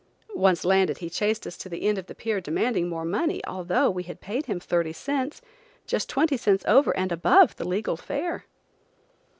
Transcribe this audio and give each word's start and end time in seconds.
Once 0.33 0.65
landed 0.65 0.97
he 0.97 1.11
chased 1.11 1.45
us 1.45 1.55
to 1.55 1.69
the 1.69 1.83
end 1.87 1.99
of 1.99 2.07
the 2.07 2.15
pier 2.15 2.41
demanding 2.41 2.89
more 2.89 3.05
money, 3.05 3.39
although 3.45 3.87
we 3.87 4.01
had 4.01 4.19
paid 4.19 4.47
him 4.47 4.59
thirty 4.59 4.91
cents, 4.91 5.43
just 5.85 6.09
twenty 6.09 6.37
cents 6.37 6.63
over 6.67 6.89
and 6.97 7.11
above 7.11 7.55
the 7.57 7.67
legal 7.67 7.95
fare. 7.95 8.45